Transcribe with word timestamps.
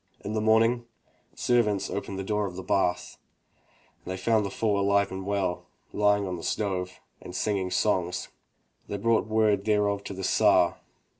In 0.21 0.33
the 0.33 0.41
morning 0.41 0.87
servants 1.35 1.87
opened 1.91 2.17
the 2.17 2.23
door 2.23 2.47
of 2.47 2.55
the 2.55 2.63
bath 2.63 3.19
and 4.03 4.11
they 4.11 4.17
found 4.17 4.43
the 4.43 4.49
fool 4.49 4.79
alive 4.79 5.11
and 5.11 5.27
well, 5.27 5.67
lying 5.93 6.25
on 6.25 6.37
the 6.37 6.43
stove, 6.43 6.99
and 7.21 7.35
singing 7.35 7.69
songs. 7.69 8.29
They 8.87 8.97
brought 8.97 9.27
word 9.27 9.63
thereof 9.65 10.03
to 10.05 10.15
the 10.15 10.23
Tsar. 10.23 10.79